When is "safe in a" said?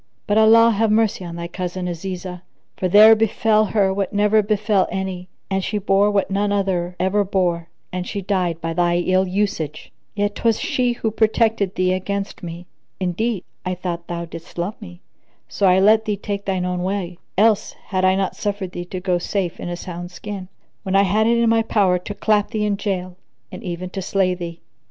19.19-19.77